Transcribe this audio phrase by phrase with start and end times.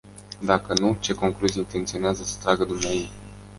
[0.39, 3.09] Dacă nu, ce concluzii intenționează să tragă dumneaei?